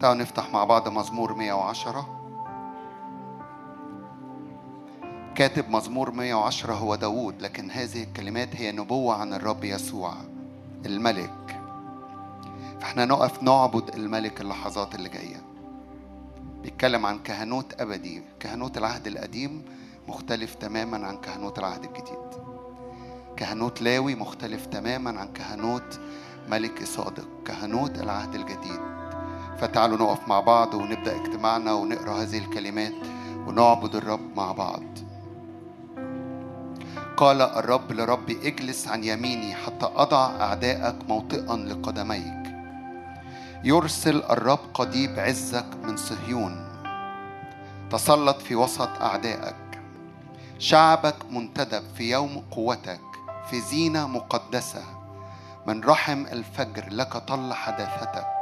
تعالوا 0.00 0.22
نفتح 0.22 0.52
مع 0.52 0.64
بعض 0.64 0.88
مزمور 0.88 1.34
110 1.34 2.16
كاتب 5.34 5.70
مزمور 5.70 6.10
110 6.10 6.72
هو 6.72 6.94
داوود 6.94 7.42
لكن 7.42 7.70
هذه 7.70 8.02
الكلمات 8.02 8.56
هي 8.56 8.72
نبوة 8.72 9.14
عن 9.14 9.34
الرب 9.34 9.64
يسوع 9.64 10.14
الملك. 10.86 11.60
فإحنا 12.80 13.04
نقف 13.04 13.42
نعبد 13.42 13.94
الملك 13.94 14.40
اللحظات 14.40 14.94
اللي 14.94 15.08
جاية. 15.08 15.42
بيتكلم 16.62 17.06
عن 17.06 17.18
كهنوت 17.18 17.80
أبدي 17.80 18.22
كهنوت 18.40 18.78
العهد 18.78 19.06
القديم 19.06 19.62
مختلف 20.08 20.54
تماما 20.54 21.06
عن 21.06 21.16
كهنوت 21.16 21.58
العهد 21.58 21.84
الجديد. 21.84 22.46
كهنوت 23.36 23.82
لاوي 23.82 24.14
مختلف 24.14 24.66
تماما 24.66 25.20
عن 25.20 25.32
كهنوت 25.32 26.00
ملك 26.48 26.84
صادق 26.84 27.28
كهنوت 27.44 27.98
العهد 27.98 28.34
الجديد. 28.34 28.95
فتعالوا 29.60 29.98
نقف 29.98 30.28
مع 30.28 30.40
بعض 30.40 30.74
ونبدأ 30.74 31.16
اجتماعنا 31.16 31.72
ونقرأ 31.72 32.22
هذه 32.22 32.38
الكلمات 32.38 32.92
ونعبد 33.46 33.94
الرب 33.94 34.36
مع 34.36 34.52
بعض. 34.52 34.82
قال 37.16 37.42
الرب 37.42 37.92
لربي 37.92 38.48
اجلس 38.48 38.88
عن 38.88 39.04
يميني 39.04 39.54
حتى 39.54 39.86
أضع 39.96 40.40
أعدائك 40.40 40.96
موطئا 41.08 41.56
لقدميك. 41.56 42.56
يرسل 43.64 44.22
الرب 44.30 44.58
قضيب 44.74 45.18
عزك 45.18 45.66
من 45.82 45.96
صهيون. 45.96 46.66
تسلط 47.90 48.36
في 48.36 48.54
وسط 48.54 48.88
أعدائك. 49.00 49.56
شعبك 50.58 51.16
منتدب 51.30 51.82
في 51.94 52.10
يوم 52.10 52.44
قوتك 52.50 53.00
في 53.50 53.60
زينة 53.60 54.06
مقدسة. 54.06 54.82
من 55.66 55.84
رحم 55.84 56.26
الفجر 56.26 56.88
لك 56.90 57.16
طل 57.16 57.52
حداثتك. 57.52 58.35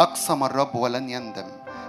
أقسم 0.00 0.44
الرب 0.44 0.74
ولن 0.74 1.10
يندم. 1.10 1.46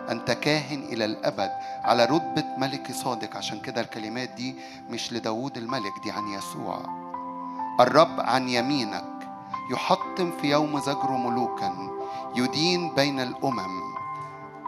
أنت 0.09 0.31
كاهن 0.31 0.83
إلى 0.83 1.05
الأبد 1.05 1.51
على 1.83 2.05
رتبة 2.05 2.43
ملك 2.57 2.91
صادق. 2.91 3.37
عشان 3.37 3.59
كده 3.59 3.81
الكلمات 3.81 4.29
دي 4.29 4.55
مش 4.89 5.13
لداود 5.13 5.57
الملك 5.57 5.93
دي 6.03 6.11
عن 6.11 6.27
يسوع. 6.27 6.79
الرب 7.79 8.19
عن 8.19 8.49
يمينك 8.49 9.03
يحطم 9.71 10.31
في 10.41 10.49
يوم 10.49 10.79
زجر 10.79 11.11
ملوكا 11.11 11.89
يدين 12.35 12.95
بين 12.95 13.19
الأمم. 13.19 13.81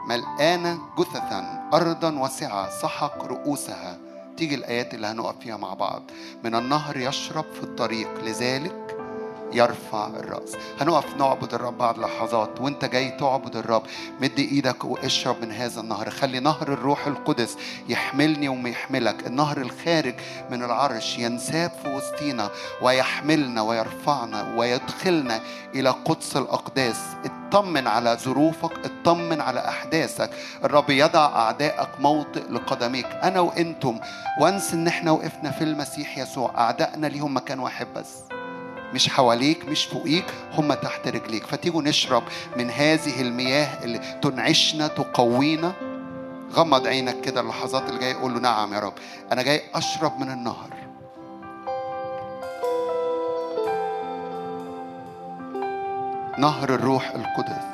ملآنة 0.07 0.79
جثثا 0.97 1.69
أرضا 1.73 2.19
واسعة 2.19 2.69
سحق 2.81 3.23
رؤوسها. 3.23 3.97
تيجي 4.37 4.55
الآيات 4.55 4.93
اللي 4.93 5.07
هنقف 5.07 5.39
فيها 5.39 5.57
مع 5.57 5.73
بعض. 5.73 6.01
من 6.43 6.55
النهر 6.55 6.97
يشرب 6.97 7.45
في 7.53 7.63
الطريق 7.63 8.23
لذلك 8.23 8.82
يرفع 9.53 10.07
الرأس. 10.07 10.55
هنقف 10.81 11.17
نعبد 11.17 11.53
الرب 11.53 11.77
بعد 11.77 11.97
لحظات 11.97 12.61
وانت 12.61 12.85
جاي 12.85 13.09
تعبد 13.09 13.55
الرب. 13.55 13.83
مد 14.21 14.39
إيدك 14.39 14.85
واشرب 14.85 15.41
من 15.41 15.51
هذا 15.51 15.81
النهر. 15.81 16.09
خلي 16.09 16.39
نهر 16.39 16.73
الروح 16.73 17.07
القدس 17.07 17.57
يحملني 17.89 18.49
ويحملك 18.49 19.27
النهر 19.27 19.57
الخارج 19.57 20.15
من 20.51 20.63
العرش 20.63 21.17
ينساب 21.17 21.71
في 21.83 21.95
وسطينا 21.95 22.49
ويحملنا 22.81 23.61
ويرفعنا 23.61 24.55
ويدخلنا 24.57 25.41
إلى 25.75 25.89
قدس 25.89 26.37
الأقداس. 26.37 26.97
اطمن 27.25 27.87
على 27.87 28.17
ظروفك 28.23 28.71
اطمن 28.85 29.41
على 29.41 29.59
أحداثك. 29.67 30.29
الرب 30.63 30.89
يضع 30.89 31.25
أعدائك 31.25 31.89
موطئ 31.99 32.43
لقدميك. 32.49 33.05
أنا 33.05 33.39
وإنتم 33.39 33.99
وانس 34.41 34.73
إن 34.73 34.87
إحنا 34.87 35.11
وقفنا 35.11 35.51
في 35.51 35.63
المسيح 35.63 36.17
يسوع 36.17 36.51
أعدائنا 36.57 37.07
ليهم 37.07 37.35
مكان 37.35 37.59
واحد 37.59 37.87
بس. 37.95 38.32
مش 38.93 39.09
حواليك 39.09 39.65
مش 39.65 39.85
فوقيك 39.85 40.25
هم 40.53 40.73
تحت 40.73 41.07
رجليك. 41.07 41.45
فتيجوا 41.45 41.81
نشرب 41.81 42.23
من 42.57 42.69
هذه 42.69 43.21
المياه 43.21 43.83
اللي 43.83 43.99
تنعشنا 44.21 44.87
تقوينا. 44.87 45.73
غمض 46.53 46.87
عينك 46.87 47.21
كده 47.21 47.41
اللحظات 47.41 47.89
اللي 47.89 47.99
جاية 47.99 48.13
قول 48.15 48.33
له 48.33 48.39
نعم 48.39 48.73
يا 48.73 48.79
رب. 48.79 48.93
أنا 49.31 49.41
جاي 49.41 49.61
أشرب 49.75 50.19
من 50.19 50.31
النهر. 50.31 50.69
نهر 56.37 56.69
الروح 56.75 57.09
القدس. 57.15 57.65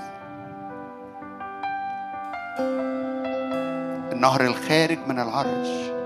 النهر 4.13 4.45
الخارج 4.45 4.99
من 5.07 5.19
العرش. 5.19 5.98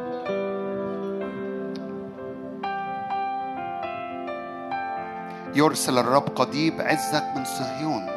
يرسل 5.55 5.97
الرب 5.97 6.29
قضيب 6.35 6.81
عزك 6.81 7.23
من 7.35 7.45
صهيون. 7.45 8.09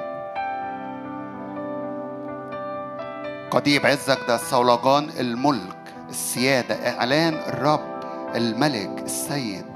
قضيب 3.50 3.86
عزك 3.86 4.18
ده 4.28 4.36
صولجان 4.36 5.10
الملك 5.20 5.76
السيادة 6.08 6.74
إعلان 6.90 7.34
الرب 7.34 8.00
الملك 8.34 9.02
السيد. 9.04 9.66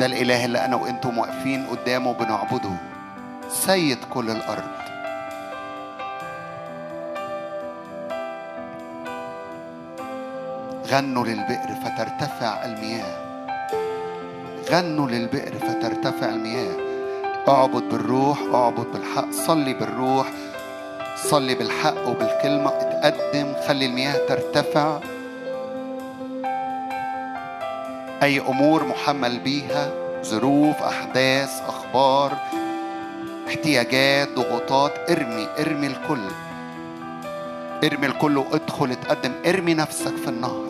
ده 0.00 0.06
الإله 0.06 0.44
اللي 0.44 0.64
أنا 0.64 0.76
وأنتم 0.76 1.18
واقفين 1.18 1.66
قدامه 1.66 2.12
بنعبده 2.12 2.76
سيد 3.48 3.98
كل 4.10 4.30
الأرض. 4.30 4.70
غنوا 10.86 11.26
للبئر 11.26 11.74
فترتفع 11.84 12.64
المياه. 12.64 13.29
غنوا 14.70 15.08
للبئر 15.08 15.52
فترتفع 15.58 16.28
المياه. 16.28 16.76
اعبد 17.48 17.82
بالروح 17.82 18.38
اعبد 18.54 18.86
بالحق 18.92 19.30
صلي 19.30 19.74
بالروح. 19.74 20.26
صلي 21.16 21.54
بالحق 21.54 22.08
وبالكلمة 22.08 22.70
اتقدم 22.70 23.52
خلي 23.68 23.86
المياه 23.86 24.26
ترتفع. 24.28 25.00
أي 28.22 28.40
أمور 28.40 28.84
محمل 28.84 29.38
بيها 29.38 29.92
ظروف 30.22 30.76
أحداث 30.82 31.62
أخبار 31.68 32.36
احتياجات 33.48 34.28
ضغوطات 34.36 35.10
ارمي 35.10 35.48
ارمي 35.58 35.86
الكل. 35.86 36.28
ارمي 37.84 38.06
الكل 38.06 38.38
وادخل 38.38 38.90
اتقدم. 38.90 39.32
ارمي 39.46 39.74
نفسك 39.74 40.16
في 40.16 40.28
النهر. 40.28 40.64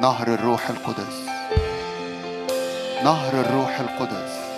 نهر 0.00 0.26
الروح 0.26 0.70
القدس. 0.70 1.29
نهر 3.04 3.40
الروح 3.40 3.80
القدس. 3.80 4.49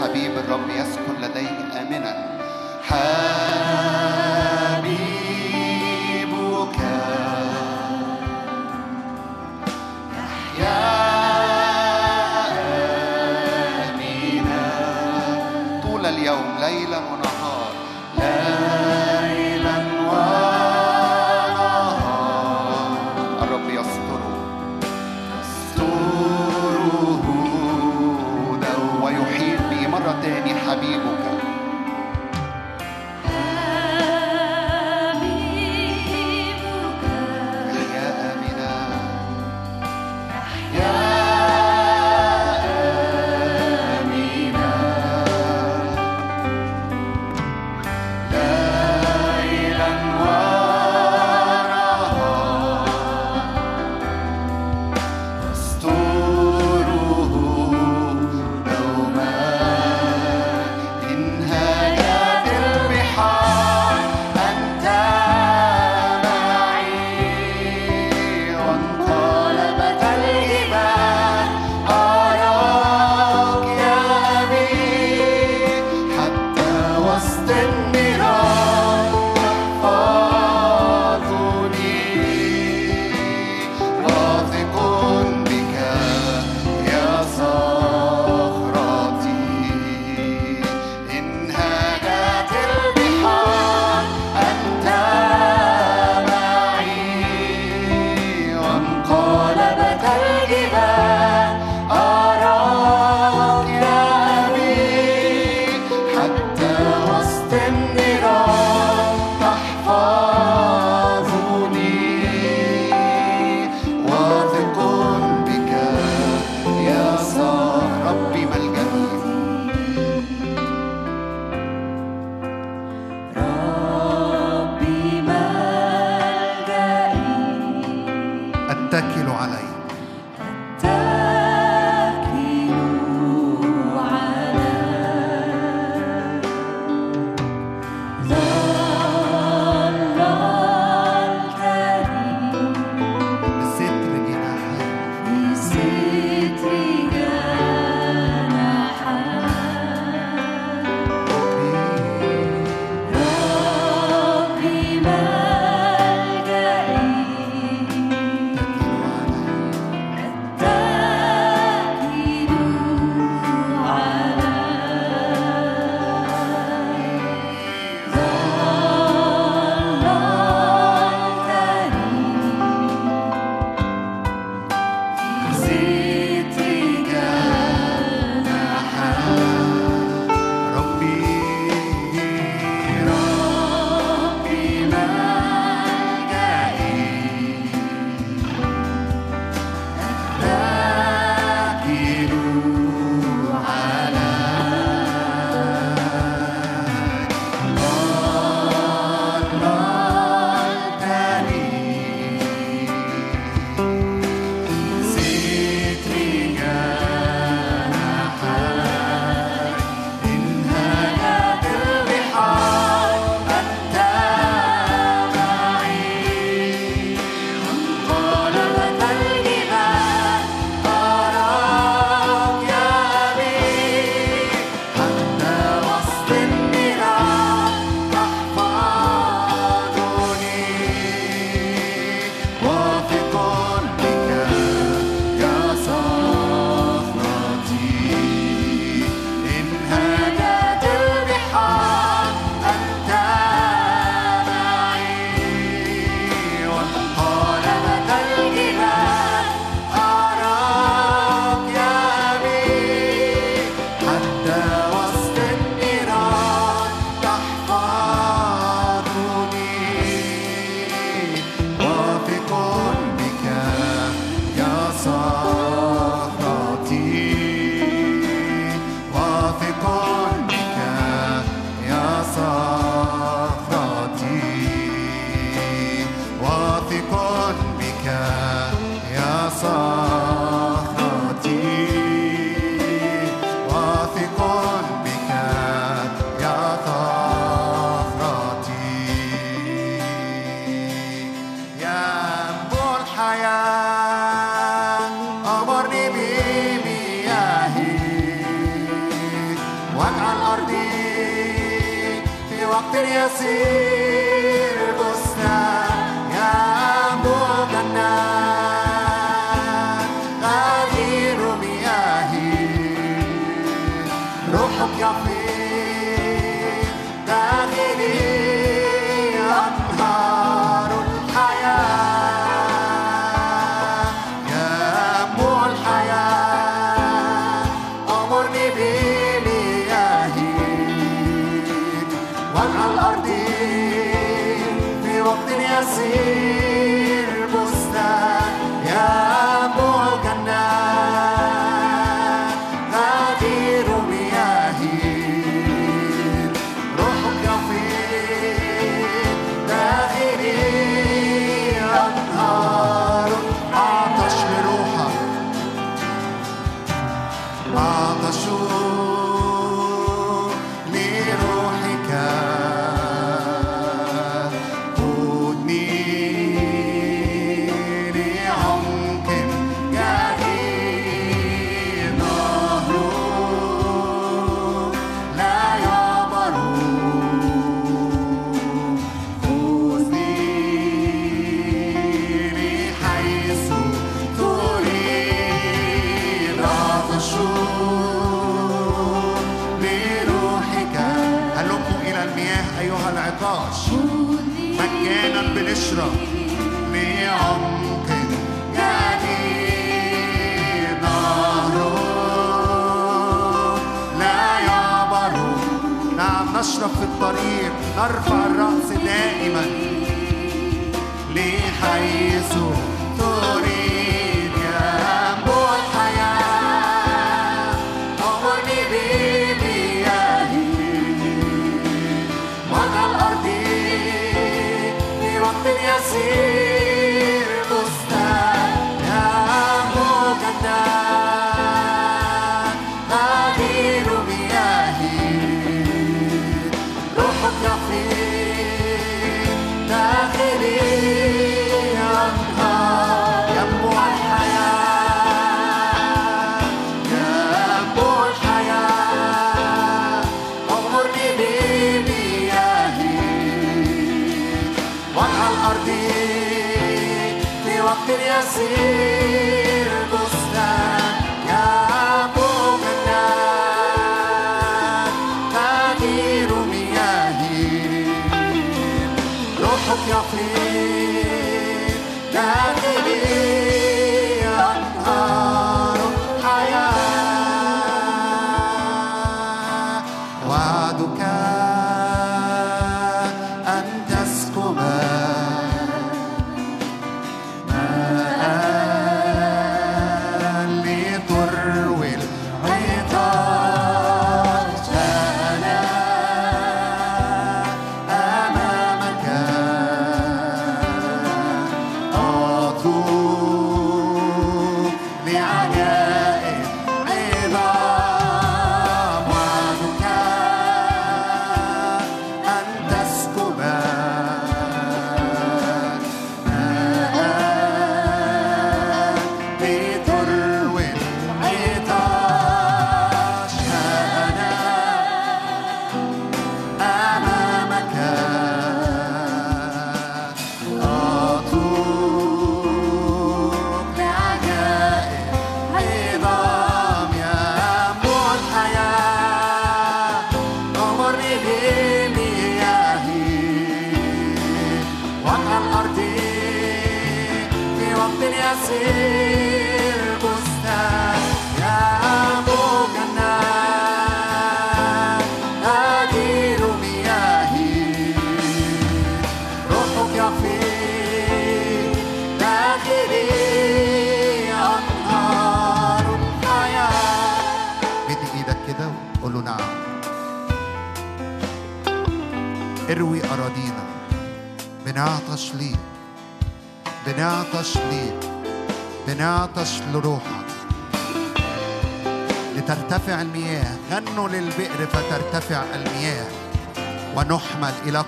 حبيب 0.00 0.38
الرب 0.38 0.70
يسكن 0.70 1.14
لديه 1.22 1.80
آمنا. 1.80 2.38
حبيب 2.82 3.39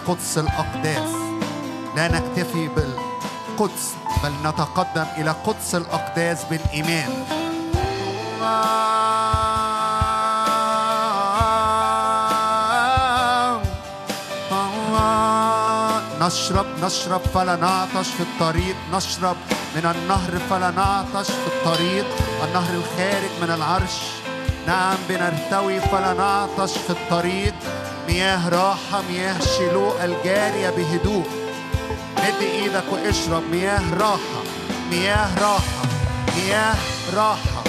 قدس 0.08 0.38
الأقداس. 0.38 1.10
لا 1.96 2.08
نكتفي 2.08 2.68
القدس 2.76 3.94
بل 4.24 4.32
نتقدم 4.48 5.06
إلى 5.16 5.30
قدس 5.30 5.74
الأقداس 5.74 6.44
بالإيمان. 6.44 7.24
نشرب 16.20 16.66
نشرب 16.82 17.20
فلا 17.20 17.56
نعطش 17.56 18.08
في 18.08 18.22
الطريق. 18.22 18.76
نشرب 18.92 19.36
من 19.76 19.94
النهر 19.94 20.38
فلا 20.50 20.70
نعطش 20.70 21.30
في 21.30 21.46
الطريق. 21.46 22.06
النهر 22.44 22.74
الخارج 22.74 23.30
من 23.42 23.50
العرش. 23.50 23.98
نعم 24.66 24.96
بنرتوي 25.08 25.80
فلا 25.80 26.12
نعطش 26.12 26.78
في 26.78 26.90
الطريق. 26.90 27.54
مياه 28.12 28.48
راحة 28.48 29.02
مياه 29.10 29.40
شلوء 29.40 30.04
الجارية 30.04 30.70
بهدوء. 30.70 31.24
مد 32.18 32.42
إيدك 32.42 32.84
واشرب 32.92 33.42
مياه 33.50 33.94
راحة 34.00 34.42
مياه 34.90 35.38
راحة 35.42 35.82
مياه 36.36 36.74
راحة. 37.14 37.64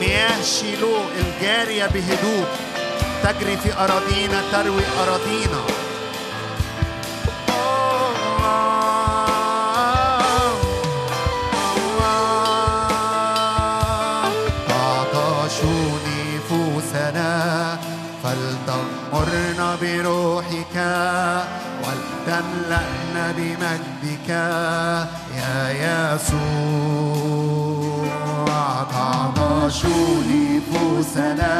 مياه 0.00 0.42
شيلوء 0.42 1.04
الجارية 1.18 1.86
بهدوء. 1.86 2.46
تجري 3.22 3.56
في 3.56 3.72
أراضينا 3.72 4.42
تروي 4.52 4.82
أراضينا. 5.02 5.60
بروحك 19.82 20.76
ولتملأنا 21.84 23.24
بمجدك 23.36 24.28
يا 25.40 25.58
يسوع. 25.84 27.42
تعطشوا 28.92 30.14
نفوسنا 30.30 31.56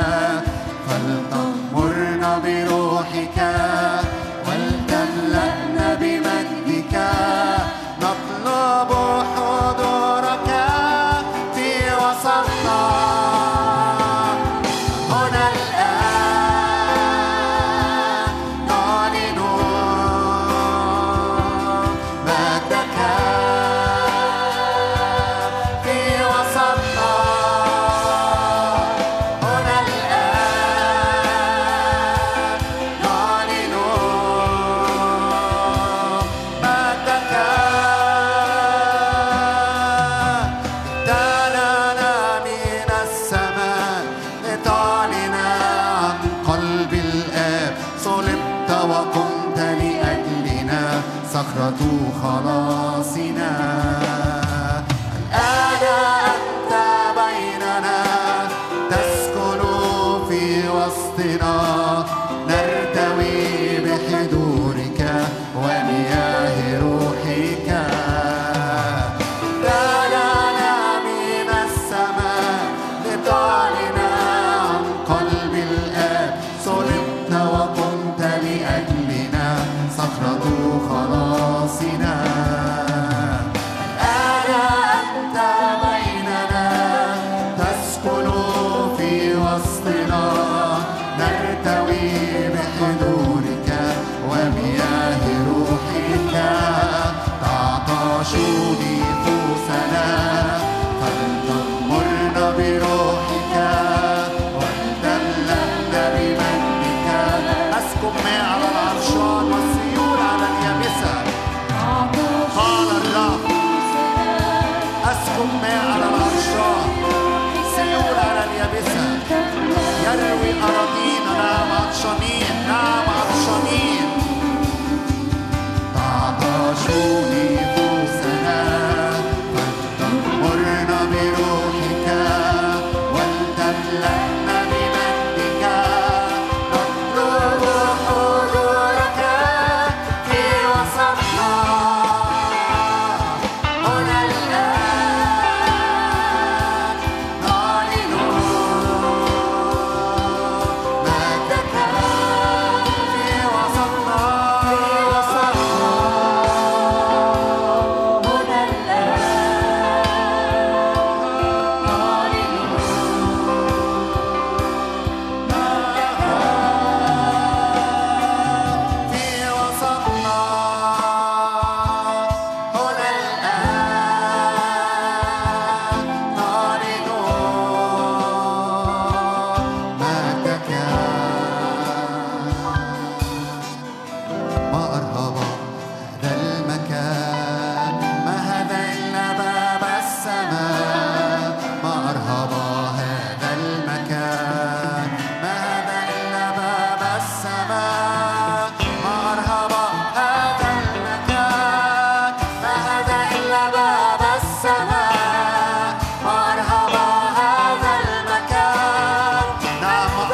فلتغمرنا 0.88 2.30
بروحك 2.38 3.38
ولتملأنا 4.46 5.71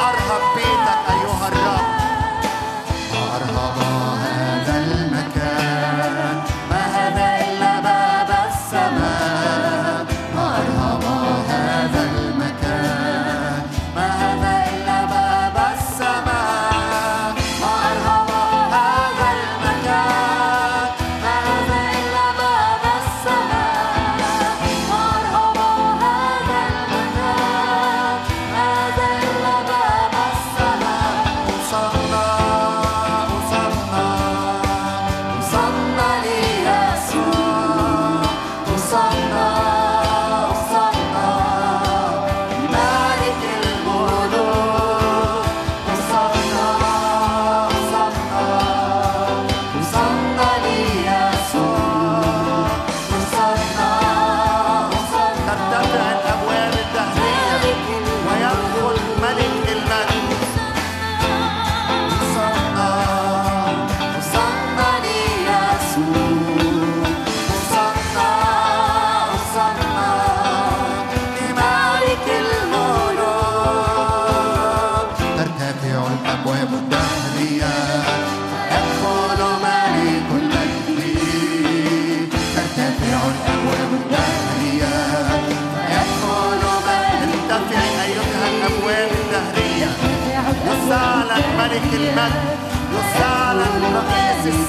Marhaba. 0.09 0.48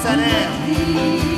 رئيس 0.06 1.29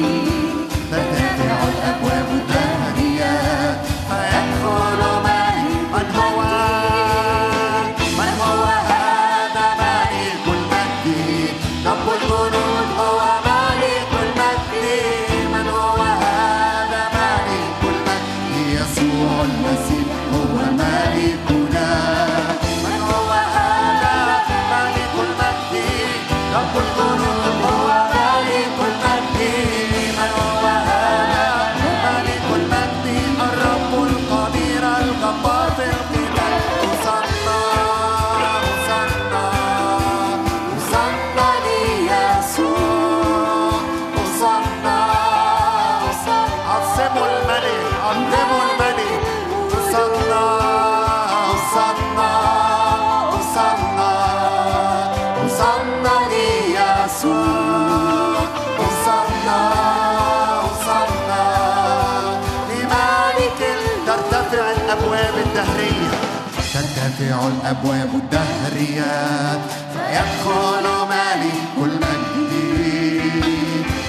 ترتفع 67.41 67.47
الأبواب 67.47 68.09
الدهرية. 68.13 69.59
فيدخل 69.93 70.85
ملك 71.09 71.73
المجد 71.77 72.51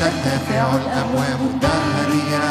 ترتفع 0.01 0.65
الأبواب 0.75 1.41
الدهرية. 1.41 2.51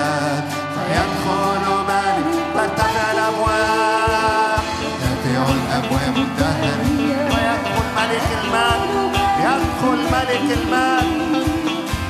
فيدخل 0.76 1.66
ملك 1.90 2.30
ترتفع 2.54 3.12
الأبواب. 3.12 4.62
ترتفع 5.02 5.44
الأبواب 5.60 6.16
الدهرية. 6.18 7.22
ويدخل 7.32 7.88
ملك 7.98 8.28
المجد 8.42 9.14
يدخل 9.40 10.00
ملك 10.12 10.48
المجد 10.58 11.46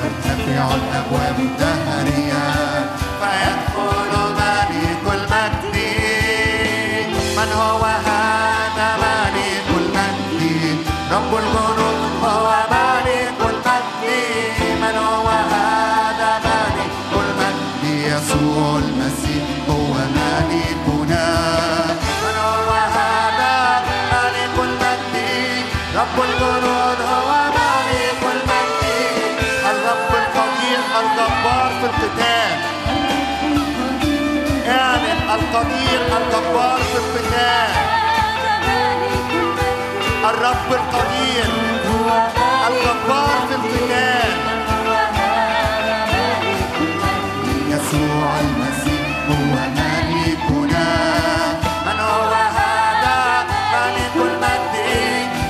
ترتفع 0.01 0.63
الأبواب 0.75 1.38
الدهرية. 1.39 2.43
فيدخل 3.19 4.01
القدير 35.36 36.01
الجبار 36.17 36.79
في 36.79 36.97
القتال. 36.97 38.01
الرب 40.32 40.70
القدير 40.80 41.46
الجبار 42.67 43.38
في 43.50 43.56
القتال. 43.56 44.32
يسوع 47.72 48.32
المسيح 48.46 49.06
هو 49.30 49.54
ملكنا. 49.78 50.88
من 51.86 52.00
هو 52.00 52.34
هذا؟ 52.60 53.20
ملك 53.74 54.15
المجد 54.15 54.76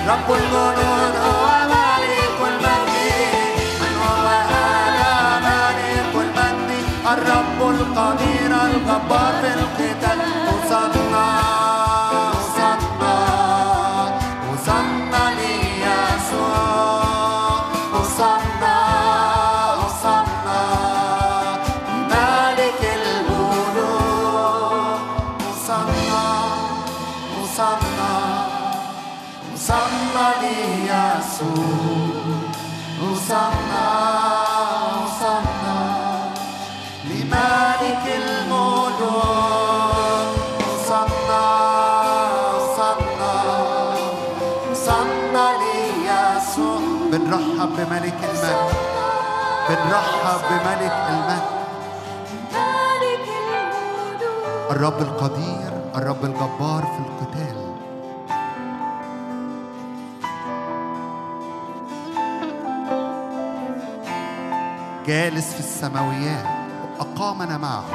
رب 0.09 0.27
الجنود 0.39 1.15
هو 1.25 1.45
ملك 1.73 2.39
المجد 2.51 3.55
من 3.81 3.93
هو 4.03 4.27
هذا؟ 4.53 5.11
ملك 5.45 6.13
المجد. 6.25 6.69
الرب 7.13 7.59
القدير 7.75 8.51
الجبار 8.65 9.33
في 9.41 9.49
القتال. 9.59 10.19
وصلنا 10.47 11.10
بملك 50.87 51.07
المجد 51.07 51.61
الرب 54.71 55.01
القدير 55.01 55.71
الرب 55.95 56.25
الجبار 56.25 56.83
في 56.83 56.99
القتال. 56.99 57.71
جالس 65.05 65.53
في 65.53 65.59
السماويات 65.59 66.45
وأقامنا 66.99 67.57
معه 67.57 67.85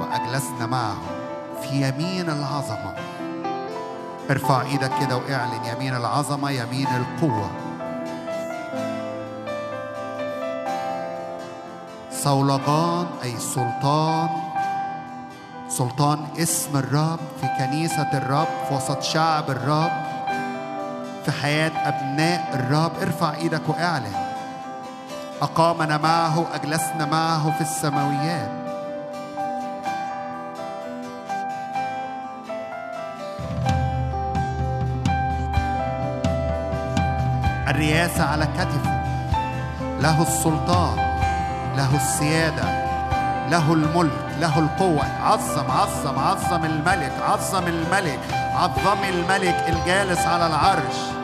وأجلسنا 0.00 0.66
معه 0.66 0.96
في 1.62 1.88
يمين 1.88 2.30
العظمة. 2.30 2.94
ارفع 4.30 4.62
إيدك 4.62 4.90
كده 5.00 5.16
وإعلن 5.16 5.64
يمين 5.64 5.96
العظمة 5.96 6.50
يمين 6.50 6.86
القوة. 6.86 7.65
صولجان 12.26 13.06
أي 13.22 13.36
سلطان. 13.38 14.28
سلطان 15.68 16.26
اسم 16.38 16.76
الرب 16.76 17.18
في 17.40 17.46
كنيسة 17.58 18.10
الرب 18.14 18.46
في 18.68 18.74
وسط 18.74 19.02
شعب 19.02 19.50
الرب 19.50 19.90
في 21.24 21.32
حياة 21.32 21.70
أبناء 21.88 22.50
الرب. 22.54 22.90
ارفع 23.02 23.34
إيدك 23.34 23.68
واعلن. 23.68 24.12
أقامنا 25.42 25.96
معه 25.96 26.44
أجلسنا 26.54 27.04
معه 27.04 27.50
في 27.50 27.60
السماويات. 27.60 28.50
الرياسة 37.68 38.24
على 38.24 38.46
كتفه 38.46 39.04
له 40.00 40.22
السلطان. 40.22 41.05
له 41.76 41.96
السيادة 41.96 42.64
له 43.50 43.72
الملك 43.72 44.26
له 44.40 44.58
القوة. 44.58 45.04
عظم 45.22 45.70
عظم 45.70 46.18
عظم 46.18 46.64
الملك 46.64 47.12
عظم 47.28 47.66
الملك 47.66 48.20
عظم 48.54 49.04
الملك 49.04 49.64
الجالس 49.68 50.26
على 50.26 50.46
العرش. 50.46 51.15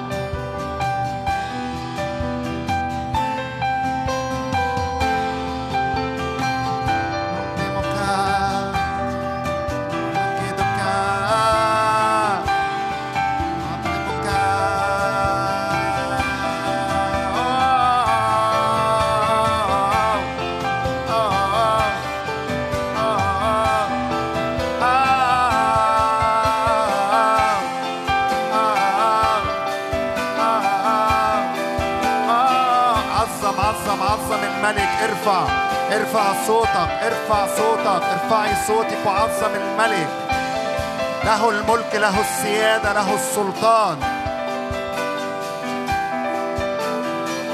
ارفع 35.92 36.46
صوتك 36.46 36.90
ارفع 37.02 37.46
صوتك 37.56 38.02
ارفعي 38.12 38.54
صوتك 38.66 38.98
وعظم 39.06 39.54
الملك. 39.54 40.08
له 41.24 41.50
الملك 41.50 41.94
له 41.94 42.20
السيادة 42.20 42.92
له 42.92 43.14
السلطان. 43.14 43.98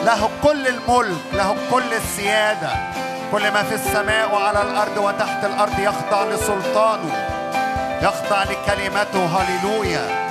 له 0.04 0.30
كل 0.42 0.66
الملك 0.66 1.24
له 1.32 1.56
كل 1.70 1.92
السيادة. 1.92 2.70
كل 3.32 3.50
ما 3.50 3.62
في 3.62 3.74
السماء 3.74 4.34
وعلى 4.34 4.62
الأرض 4.62 4.96
وتحت 4.96 5.44
الأرض 5.44 5.78
يخضع 5.78 6.24
لسلطانه. 6.24 7.12
يخضع 8.02 8.42
لكلمته. 8.42 9.26
هللويا. 9.26 10.28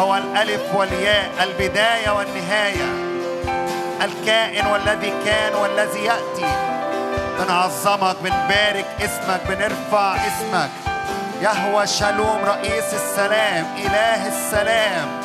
هو 0.00 0.16
الألف 0.16 0.74
والياء 0.74 1.30
البداية 1.42 2.10
والنهاية. 2.10 3.01
الكائن 4.04 4.66
والذي 4.66 5.12
كان 5.24 5.54
والذي 5.54 6.04
يأتي. 6.04 6.52
بنعظمك 7.38 8.16
بنبارك 8.22 8.86
اسمك 9.00 9.40
بنرفع 9.48 10.16
اسمك. 10.16 10.70
يهوى 11.42 11.86
شالوم 11.86 12.44
رئيس 12.44 12.94
السلام 12.94 13.66
إله 13.76 14.28
السلام. 14.28 15.21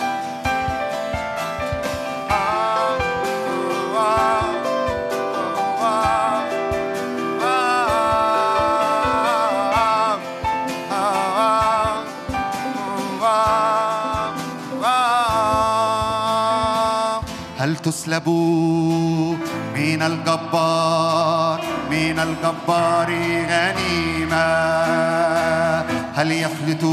تسلبوا. 17.87 19.35
من 19.75 20.01
الجبار 20.01 21.61
من 21.91 22.19
الجبار 22.19 23.09
غنيمة. 23.51 24.47
هل 26.15 26.31
يفلت 26.31 26.83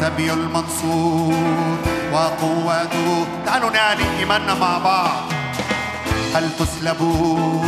سبي 0.00 0.32
المنصور 0.32 1.78
وقوته 2.12 3.26
تعالوا 3.46 3.70
نعني 3.70 4.04
إيماننا 4.18 4.54
مع 4.54 4.78
بعض. 4.78 5.22
هل 6.34 6.50
تسلبوا؟ 6.58 7.62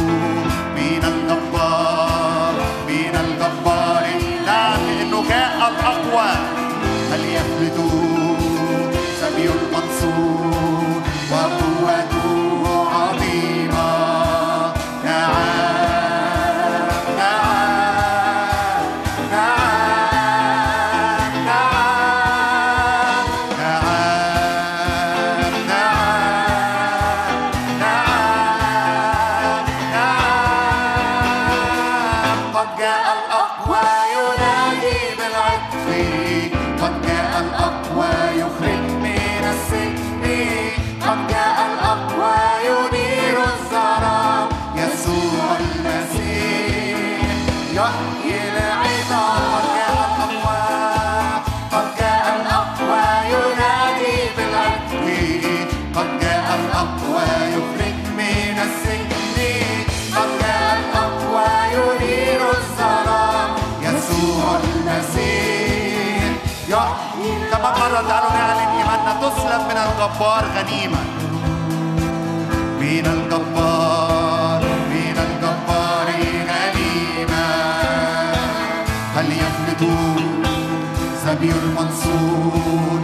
من 0.77 1.03
الجبار 1.13 2.55
من 2.89 3.15
الجبار. 3.25 4.05
نعم 4.47 4.81
لأنه 4.87 5.25
جاء 5.29 5.57
الأقوى. 5.71 6.31
هل 7.13 7.21
يفلت 7.25 7.74
تسلب 69.25 69.61
من 69.71 69.77
الجبار 69.77 70.45
غنيمة 70.57 70.99
من 72.81 73.07
الجبار 73.07 74.63
من 74.91 75.17
الجبار 75.27 76.09
غنيمة 76.49 77.47
هل 79.17 79.27
يفلتون 79.33 80.43
سبي 81.25 81.51
المنصور 81.51 83.01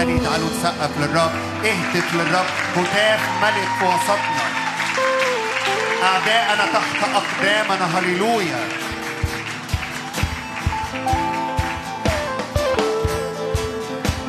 مرة 0.00 0.06
تانية 0.06 0.28
تعالوا 0.28 0.48
نسقف 0.50 0.90
للرب. 0.98 1.30
اهتف 1.64 2.14
للرب. 2.14 2.46
هتاف 2.76 3.20
ملك 3.42 3.68
في 3.78 3.84
وسطنا. 3.84 4.44
أعداءنا 6.02 6.64
تحت 6.72 7.10
أقدامنا. 7.14 7.98
هللويا. 7.98 8.68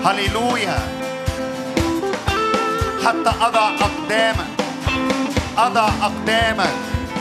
هللويا. 0.05 0.79
حتى 3.05 3.33
أضع 3.41 3.69
أقدامك. 3.69 4.47
أضع 5.57 5.89
أقدامك 6.01 6.73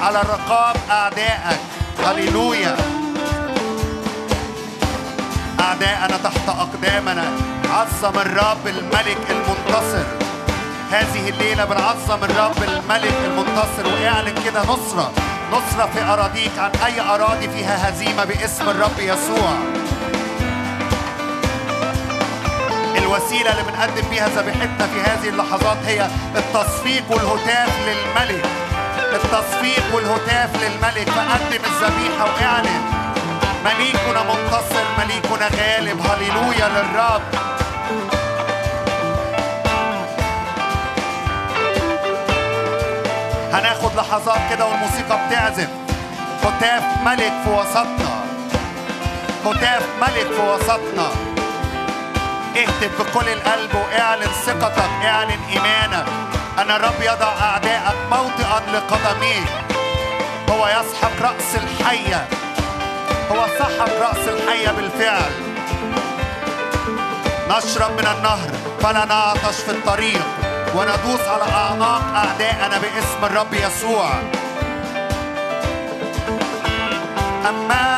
على 0.02 0.20
رقاب 0.22 0.76
أعدائك. 0.90 1.60
هللويا. 2.06 2.76
أعداءنا 5.60 6.16
تحت 6.24 6.48
أقدامنا. 6.48 7.60
عظم 7.70 8.18
الرب 8.18 8.66
الملك 8.66 9.18
المنتصر. 9.30 10.04
هذه 10.92 11.28
الليلة 11.28 11.64
بنعظم 11.64 12.24
الرب 12.24 12.62
الملك 12.62 13.14
المنتصر. 13.24 13.87
واعلن 13.87 14.35
كده 14.44 14.62
نصرة 14.62 15.12
نصرة 15.52 15.90
في 15.94 16.02
أراضيك 16.02 16.59
عن 16.59 16.70
أي 16.87 17.00
أراضي 17.00 17.48
فيها 17.48 17.90
هزيمة 17.90 18.24
باسم 18.24 18.68
الرب 18.68 18.98
يسوع. 18.98 19.52
الوسيلة 22.96 23.50
اللي 23.50 23.62
بنقدم 23.62 24.09
بيها 24.11 24.28
ذبيحتنا 24.28 24.87
في 24.87 25.00
هذه 25.00 25.28
اللحظات 25.28 25.76
هي 25.87 26.09
التصفيق 26.37 27.04
والهتاف 27.11 27.70
للملك. 27.87 28.44
التصفيق 29.12 29.94
والهتاف 29.94 30.50
للملك. 30.62 31.11
فقدم 31.11 31.64
الذبيحة 31.64 32.24
واعلن. 32.24 32.83
مليكنا 33.64 34.22
منتصر 34.22 34.85
مليكنا 34.98 35.46
غالب. 35.46 36.00
هللويا 36.06 36.68
للرب. 36.68 37.22
هناخد 43.53 43.96
لحظات 43.96 44.40
كده 44.50 44.66
والموسيقى 44.66 45.18
بتعزف. 45.26 45.68
هتاف 46.44 46.83
ملك 47.05 47.33
في 47.44 47.50
وسطنا. 47.50 48.24
هتاف 49.46 49.83
ملك 50.03 50.26
في 50.26 50.42
وسطنا. 50.42 51.09
اهتف 52.57 53.03
بكل 53.03 53.29
القلب 53.29 53.74
واعلن 53.74 54.26
ثقتك 54.46 54.90
اعلن 55.05 55.40
إيمانك. 55.50 56.07
ان 56.59 56.70
الرب 56.70 57.00
يضع 57.00 57.33
أعدائك 57.40 57.96
موطئا 58.11 58.61
لقدميك 58.72 59.48
هو 60.50 60.68
يسحق 60.68 61.22
رأس 61.22 61.57
الحية. 61.57 62.29
هو 63.33 63.46
سحق 63.59 64.00
رأس 64.00 64.29
الحية 64.29 64.70
بالفعل. 64.70 65.49
نشرب 67.50 67.92
من 67.92 68.06
النهر 68.06 68.48
فلا 68.80 69.04
نعطش 69.04 69.56
في 69.66 69.70
الطريق 69.70 70.22
وندوس 70.74 71.20
على 71.28 71.44
اعناق 71.52 72.02
أعدائنا 72.14 72.78
باسم 72.78 73.24
الرب 73.24 73.54
يسوع. 73.54 74.10
أما 77.48 77.89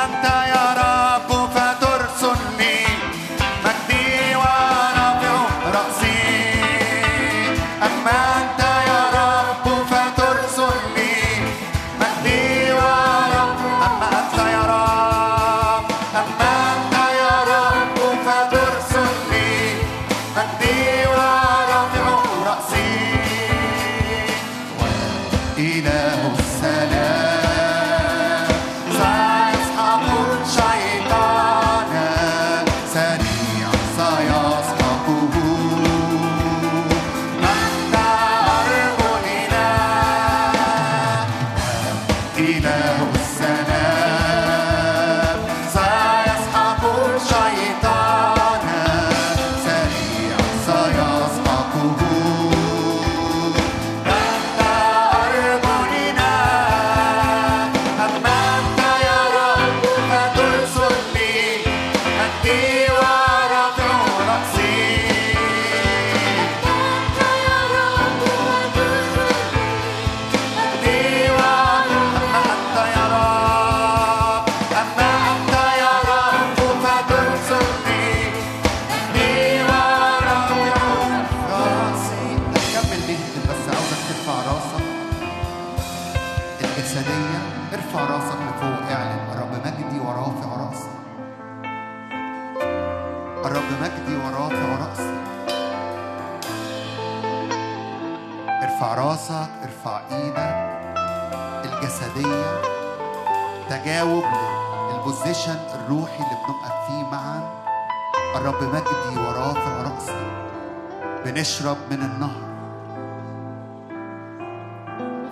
بنشرب 111.42 111.76
من 111.90 112.02
النهر 112.02 112.42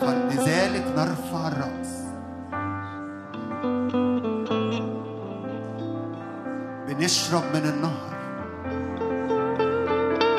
فلذلك 0.01 0.85
نرفع 0.97 1.49
الرأس. 1.49 2.05
بنشرب 6.89 7.43
من 7.55 7.65
النهر 7.65 8.11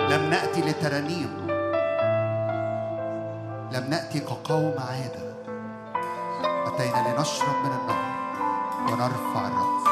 لم 0.09 0.29
نأتي 0.29 0.61
لترانيم. 0.61 1.47
لم 3.71 3.89
نأتي 3.89 4.19
كقوم 4.19 4.73
عادة. 4.77 5.31
أتينا 6.67 7.15
لنشرب 7.15 7.55
من 7.65 7.71
النهر 7.81 8.11
ونرفع 8.87 9.47
الرأس. 9.47 9.90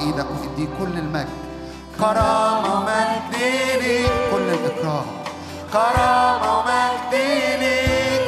إيدك 0.00 0.26
واديه 0.30 0.68
كل 0.78 0.98
المجد. 0.98 1.28
كرامة 2.00 2.80
مجد 2.80 3.34
كل 4.32 4.46
الإكرام. 4.56 5.06
كرامة 5.72 6.62
مجد 6.62 7.14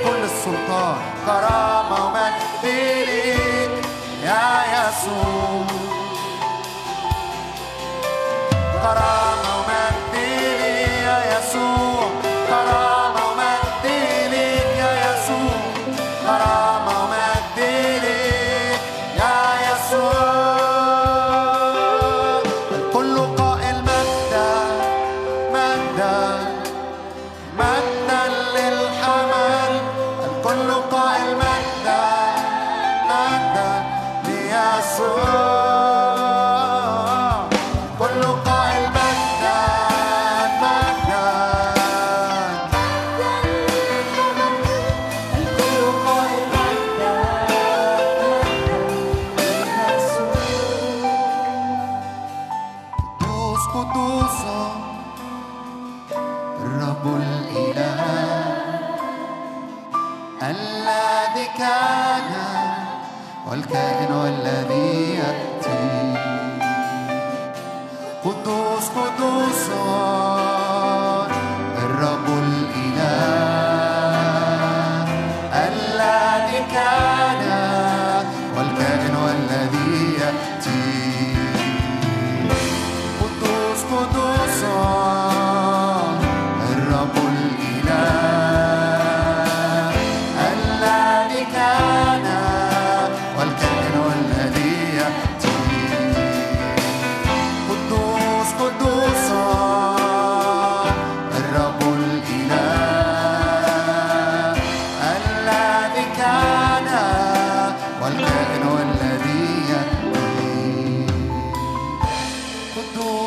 كل 0.05 0.23
السلطان. 0.25 0.97
كرامة 1.27 2.11
مجد 2.11 2.65
يا 4.25 4.45
يسوع. 4.73 5.67
كرامة 8.83 9.32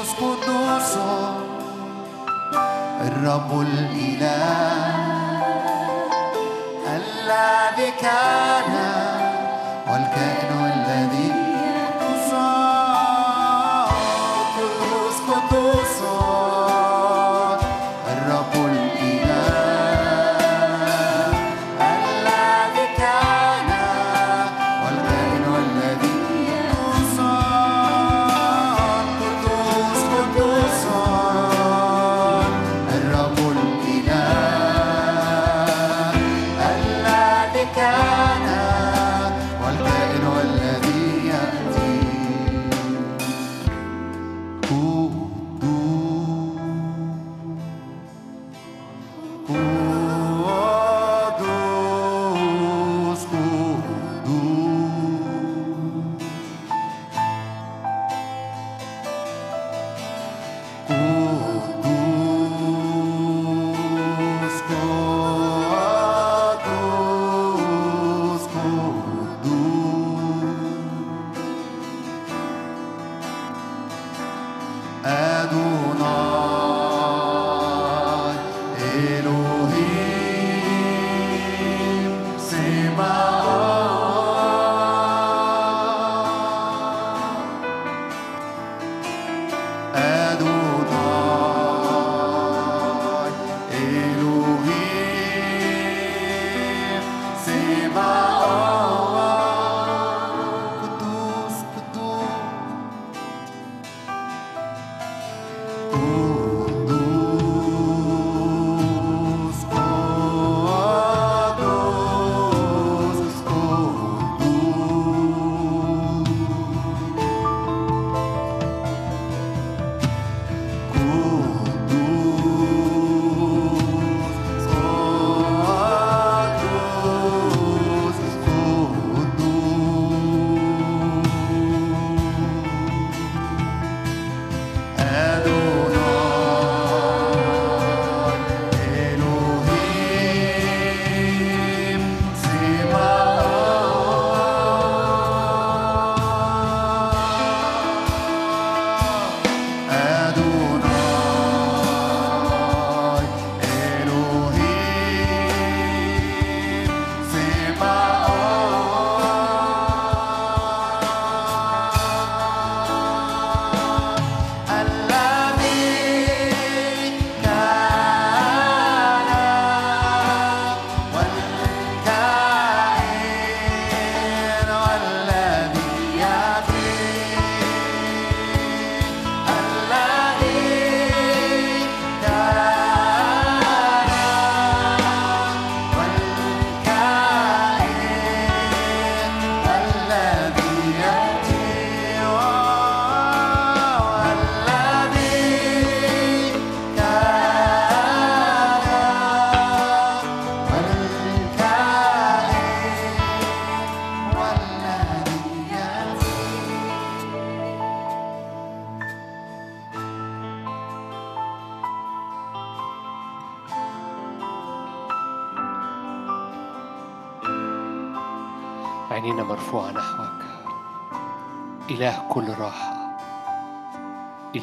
قدوس 0.05 0.13
قدوس 0.13 0.97
الرب 3.01 3.61
الإله 3.61 4.95
الذي 6.95 7.91
كان 8.01 8.54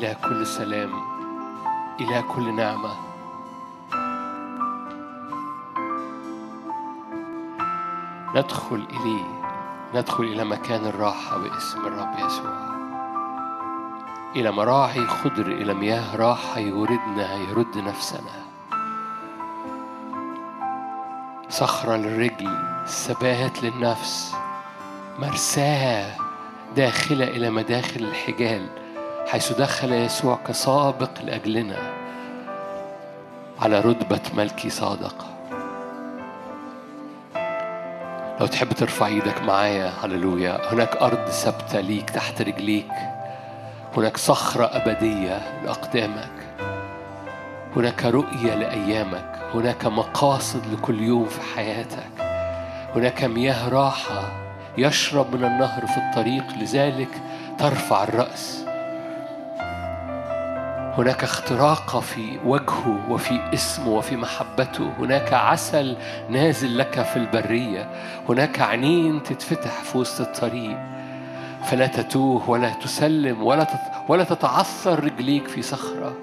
إله 0.03 0.13
كل 0.13 0.47
سلام 0.47 0.93
إله 2.01 2.21
كل 2.21 2.55
نعمة. 2.55 2.95
ندخل 8.35 8.87
إليه 8.91 9.41
ندخل 9.95 10.25
إلى 10.25 10.45
مكان 10.45 10.87
الراحة 10.87 11.39
باسم 11.39 11.87
الرب 11.87 12.19
يسوع. 12.19 12.55
إلى 14.37 14.51
مراعي 14.51 15.07
خضر 15.07 15.47
إلى 15.47 15.75
مياه 15.75 16.17
راحة 16.17 16.59
يوردنا 16.59 17.35
يرد 17.35 17.79
نفسنا. 17.79 18.43
صخرة 21.49 21.97
للرجل 21.97 22.85
ثبات 22.87 23.63
للنفس. 23.65 24.35
مرساة 25.19 26.17
داخلة 26.77 27.25
إلى 27.25 27.51
مداخل 27.51 28.01
الحجال. 28.01 28.82
حيث 29.33 29.53
دخل 29.53 29.93
يسوع 29.93 30.39
كسابق 30.47 31.11
لأجلنا 31.25 31.77
على 33.61 33.81
رتبة 33.81 34.21
ملكي 34.35 34.71
صادق. 34.71 35.27
لو 38.41 38.47
تحب 38.47 38.73
ترفع 38.73 39.07
إيدك 39.07 39.43
معايا 39.43 39.93
هللويا. 40.03 40.73
هناك 40.73 40.97
أرض 40.97 41.29
ثابتة 41.29 41.81
ليك 41.81 42.11
تحت 42.11 42.43
رجليك. 42.43 42.93
هناك 43.97 44.17
صخرة 44.17 44.65
أبدية 44.65 45.63
لأقدامك. 45.65 46.33
هناك 47.77 48.05
رؤية 48.05 48.55
لأيامك. 48.55 49.39
هناك 49.55 49.87
مقاصد 49.87 50.67
لكل 50.73 51.01
يوم 51.01 51.25
في 51.25 51.41
حياتك. 51.57 52.23
هناك 52.95 53.25
مياه 53.25 53.69
راحة 53.69 54.23
يشرب 54.79 55.37
من 55.37 55.45
النهر 55.45 55.87
في 55.87 55.97
الطريق. 55.97 56.45
لذلك 56.61 57.23
ترفع 57.59 58.03
الرأس. 58.03 58.62
هناك 60.99 61.23
اختراق 61.23 62.01
في 62.01 62.39
وجهه 62.45 63.01
وفي 63.11 63.41
اسمه 63.55 63.89
وفي 63.89 64.17
محبته. 64.17 64.93
هناك 64.99 65.33
عسل 65.33 65.97
نازل 66.29 66.79
لك 66.79 67.03
في 67.03 67.17
البرية. 67.17 67.91
هناك 68.29 68.61
عينين 68.61 69.23
تتفتح 69.23 69.71
في 69.71 69.99
وسط 69.99 70.21
الطريق. 70.21 70.79
فلا 71.65 71.87
تتوه 71.87 72.51
ولا 72.51 72.71
تسلم 72.71 73.43
ولا 73.43 73.67
ولا 74.09 74.25
تتعثر 74.25 75.05
رجليك 75.05 75.49
في 75.49 75.63
صخرة. 75.63 76.15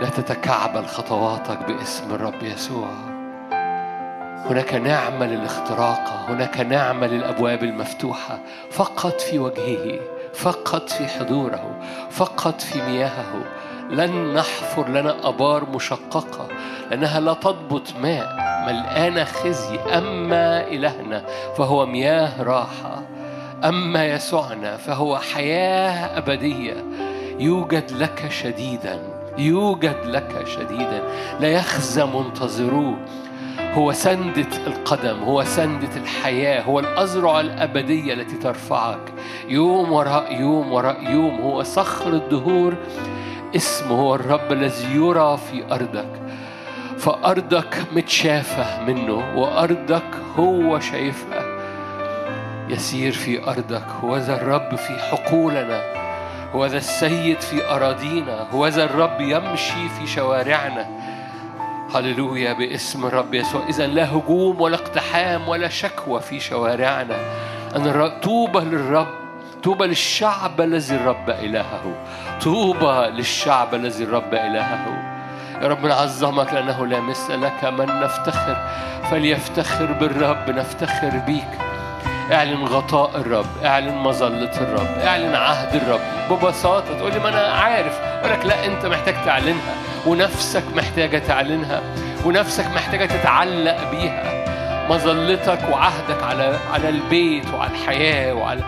لا 0.00 0.08
تتكعبل 0.08 0.86
خطواتك 0.86 1.58
باسم 1.68 2.14
الرب 2.14 2.42
يسوع. 2.42 2.88
هناك 4.50 4.74
نعمة 4.74 5.26
للاختراق. 5.26 6.26
هناك 6.28 6.60
نعمة 6.60 7.06
للأبواب 7.06 7.64
المفتوحة. 7.64 8.38
فقط 8.70 9.20
في 9.20 9.38
وجهه. 9.38 10.00
فقط 10.34 10.88
في 10.88 11.06
حضوره 11.06 11.80
فقط 12.10 12.60
في 12.60 12.82
مياهه. 12.82 13.44
لن 13.90 14.34
نحفر 14.34 14.88
لنا 14.88 15.28
أبار 15.28 15.70
مشققة. 15.70 16.48
لأنها 16.90 17.20
لا 17.20 17.34
تضبط 17.34 17.82
ماء 18.02 18.36
ملآنة 18.66 19.24
خزي. 19.24 19.78
أما 19.78 20.68
إلهنا 20.68 21.24
فهو 21.56 21.86
مياه 21.86 22.42
راحة. 22.42 23.02
أما 23.64 24.06
يسوعنا 24.06 24.76
فهو 24.76 25.18
حياة 25.18 26.18
أبدية. 26.18 26.84
يوجد 27.38 27.92
لك 27.92 28.30
شديداً 28.30 29.20
يوجد 29.38 29.96
لك 30.04 30.46
شديدا. 30.46 31.02
لا 31.40 31.48
يخزى 31.48 32.04
منتظروه 32.04 32.96
هو 33.74 33.92
سندة 33.92 34.66
القدم 34.66 35.22
هو 35.22 35.44
سندة 35.44 35.96
الحياة 35.96 36.62
هو 36.62 36.80
الأزرع 36.80 37.40
الأبدية 37.40 38.14
التي 38.14 38.36
ترفعك. 38.36 39.12
يوم 39.48 39.92
وراء 39.92 40.40
يوم 40.40 40.72
وراء 40.72 41.10
يوم 41.10 41.40
هو 41.40 41.62
صخر 41.62 42.12
الدهور. 42.12 42.74
اسمه 43.56 44.00
هو 44.00 44.14
الرب 44.14 44.52
الذي 44.52 44.94
يرى 44.94 45.36
في 45.36 45.74
أرضك. 45.74 46.20
فأرضك 46.98 47.82
متشافة 47.92 48.84
منه 48.84 49.38
وأرضك 49.38 50.10
هو 50.36 50.80
شايفها. 50.80 51.42
يسير 52.68 53.12
في 53.12 53.44
أرضك 53.48 53.86
وذا 54.02 54.34
الرب 54.42 54.74
في 54.74 54.98
حقولنا. 54.98 55.82
هو 56.54 56.66
ذا 56.66 56.76
السيد 56.76 57.40
في 57.40 57.70
أراضينا 57.70 58.46
هو 58.52 58.66
ذا 58.66 58.84
الرب 58.84 59.20
يمشي 59.20 59.88
في 59.88 60.06
شوارعنا. 60.06 60.99
هللويا 61.94 62.52
باسم 62.52 63.06
الرب 63.06 63.34
يسوع. 63.34 63.62
إذا 63.68 63.86
لا 63.86 64.04
هجوم 64.04 64.60
ولا 64.60 64.76
اقتحام 64.76 65.48
ولا 65.48 65.68
شكوى 65.68 66.20
في 66.20 66.40
شوارعنا. 66.40 67.16
أن 67.76 68.12
طوبى 68.22 68.58
للرب 68.58 69.08
طوبى 69.62 69.86
للشعب 69.86 70.60
الذي 70.60 70.94
الرب 70.94 71.30
إلهه. 71.30 71.82
طوبى 72.42 73.10
للشعب 73.10 73.74
الذي 73.74 74.04
الرب 74.04 74.34
إلهه. 74.34 74.86
يا 75.62 75.68
رب 75.68 75.86
نعظمك 75.86 76.52
لأنه 76.52 76.86
لا 76.86 77.00
مثل 77.00 77.42
لك 77.42 77.64
من 77.64 78.00
نفتخر. 78.00 78.56
فليفتخر 79.10 79.92
بالرب 79.92 80.50
نفتخر 80.50 81.10
بيك. 81.26 81.58
اعلن 82.32 82.64
غطاء 82.64 83.16
الرب 83.16 83.46
اعلن 83.64 83.94
مظلة 83.94 84.60
الرب 84.60 84.98
اعلن 85.04 85.34
عهد 85.34 85.74
الرب. 85.74 86.00
ببساطة 86.30 86.98
تقول 86.98 87.12
لي 87.12 87.18
ما 87.18 87.28
أنا 87.28 87.52
عارف. 87.52 88.00
أقول 88.00 88.32
لك 88.32 88.46
لا 88.46 88.66
أنت 88.66 88.86
محتاج 88.86 89.14
تعلنها. 89.24 89.74
ونفسك 90.06 90.64
محتاجة 90.76 91.18
تعلنها 91.18 91.82
ونفسك 92.24 92.66
محتاجة 92.66 93.06
تتعلق 93.06 93.90
بيها. 93.90 94.40
مظلتك 94.90 95.58
وعهدك 95.70 96.22
على 96.22 96.58
على 96.72 96.88
البيت 96.88 97.54
وعلى 97.54 97.70
الحياة 97.70 98.34
وعلى 98.34 98.62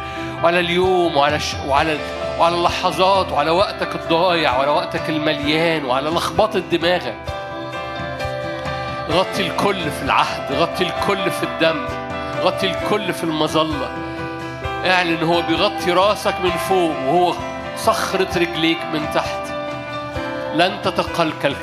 وعلى 0.44 0.60
اليوم 0.60 1.16
وعلى 1.16 1.40
ش... 1.40 1.54
وعلى 1.68 1.98
وعلى 2.38 2.54
اللحظات 2.54 3.32
وعلى 3.32 3.50
وقتك 3.50 3.94
الضايع 3.94 4.56
وعلى 4.56 4.70
وقتك 4.70 5.08
المليان 5.08 5.84
وعلى 5.84 6.10
لخبطة 6.10 6.58
دماغك. 6.58 7.14
غطي 9.10 9.46
الكل 9.46 9.90
في 9.90 10.02
العهد 10.02 10.52
غطي 10.52 10.84
الكل 10.84 11.30
في 11.30 11.42
الدم 11.42 11.86
غطي 12.40 12.66
الكل 12.66 13.12
في 13.12 13.24
المظلة. 13.24 13.88
اعلن 14.86 15.22
هو 15.22 15.42
بيغطي 15.42 15.92
راسك 15.92 16.34
من 16.44 16.50
فوق 16.50 16.96
وهو 17.06 17.34
صخرة 17.76 18.38
رجليك 18.38 18.78
من 18.92 19.10
تحت. 19.14 19.51
لن 20.54 20.82
تتقلقل 20.82 21.56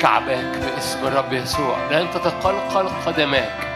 كعباك 0.00 0.58
باسم 0.58 1.06
الرب 1.06 1.32
يسوع. 1.32 1.76
لن 1.90 2.10
تتقلقل 2.10 2.88
قدماك 3.06 3.68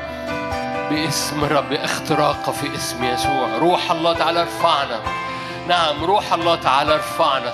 باسم 0.90 1.44
الرب. 1.44 1.72
اختراق 1.72 2.51
في 2.51 2.74
اسم 2.74 3.05
يسوع. 3.05 3.49
روح 3.59 3.90
الله 3.90 4.12
تعالى 4.12 4.40
ارفعنا. 4.40 5.01
نعم 5.68 6.05
روح 6.05 6.32
الله 6.32 6.55
تعالى 6.55 6.94
ارفعنا. 6.94 7.53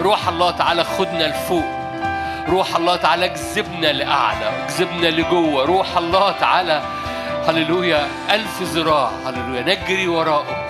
روح 0.00 0.28
الله 0.28 0.50
تعالى 0.50 0.84
خدنا 0.84 1.24
لفوق. 1.24 1.64
روح 2.48 2.76
الله 2.76 2.96
تعالى 2.96 3.24
اجذبنا 3.24 3.92
لأعلى 3.92 4.64
اجذبنا 4.64 5.06
لجوه. 5.06 5.64
روح 5.64 5.96
الله 5.96 6.30
تعالى 6.30 6.82
هللويا 7.48 8.06
ألف 8.30 8.62
ذراع 8.62 9.10
هللويا 9.26 9.62
نجري 9.62 10.08
وراءه. 10.08 10.65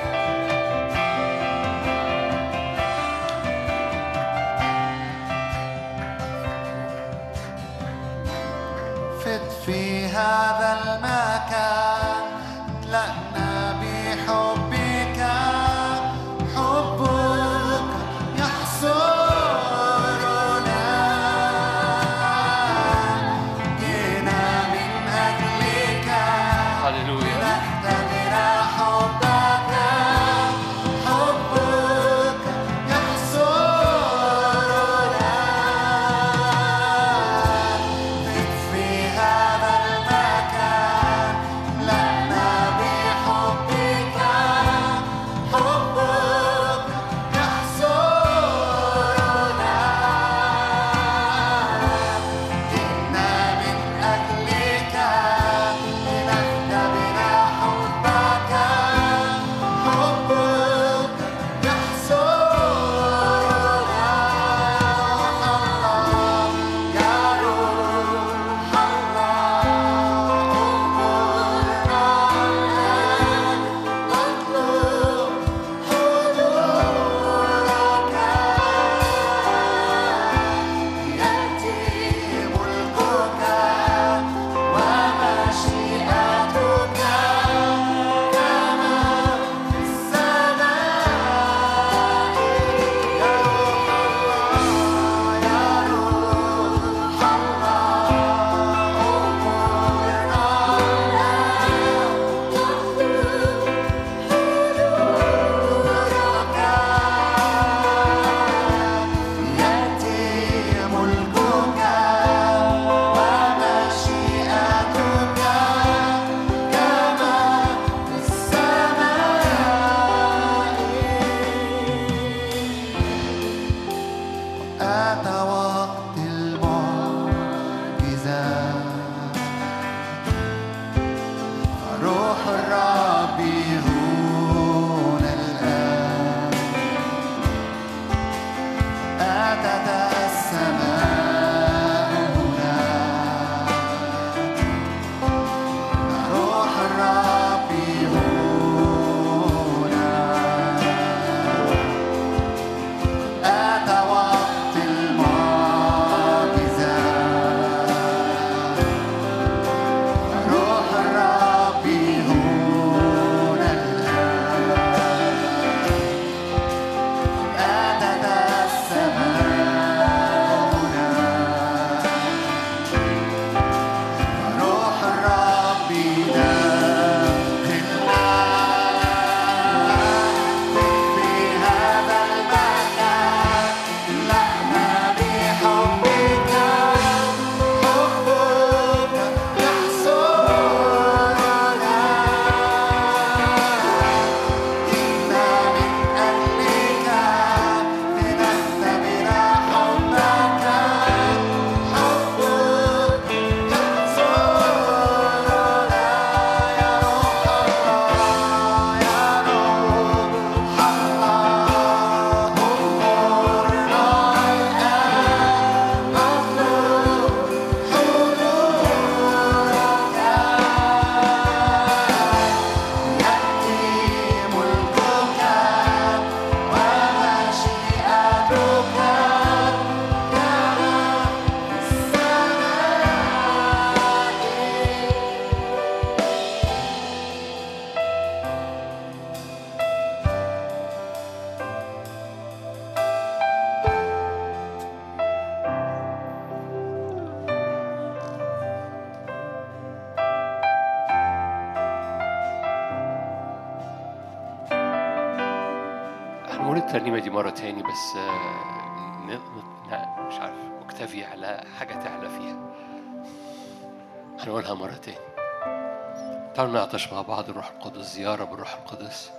نعطش 266.86 267.12
مع 267.12 267.22
بعض 267.22 267.48
الروح 267.48 267.70
القدس 267.70 268.14
زيارة 268.14 268.44
بالروح 268.44 268.74
القدس. 268.74 269.30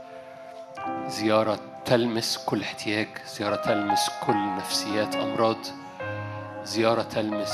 زيارة 1.08 1.60
تلمس 1.86 2.38
كل 2.45 2.62
احتياج 2.62 3.08
زيارة 3.28 3.56
تلمس 3.56 4.10
كل 4.26 4.56
نفسيات 4.58 5.16
أمراض 5.16 5.58
زيارة 6.64 7.02
تلمس 7.02 7.54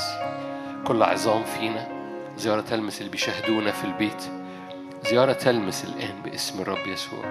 كل 0.86 1.02
عظام 1.02 1.44
فينا 1.44 1.86
زيارة 2.36 2.60
تلمس 2.60 2.98
اللي 3.00 3.10
بيشاهدونا 3.10 3.72
في 3.72 3.84
البيت 3.84 4.22
زيارة 5.10 5.32
تلمس 5.32 5.84
الآن 5.84 6.22
باسم 6.22 6.60
الرب 6.62 6.86
يسوع. 6.86 7.24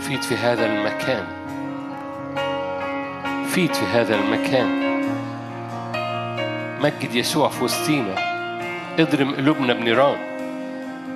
فيد 0.00 0.22
في 0.22 0.36
هذا 0.36 0.66
المكان. 0.66 1.26
فيد 3.46 3.74
في 3.74 3.84
هذا 3.84 4.14
المكان. 4.14 4.85
مجد 6.80 7.14
يسوع 7.14 7.48
في 7.48 7.64
وسطينا. 7.64 8.14
اضرم 8.98 9.34
قلوبنا 9.34 9.72
بنيران. 9.72 10.16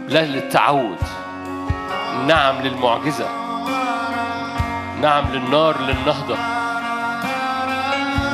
لا 0.09 0.25
للتعود. 0.25 0.99
نعم 2.27 2.61
للمعجزة. 2.63 3.29
نعم 5.03 5.25
للنار 5.33 5.81
للنهضة. 5.81 6.37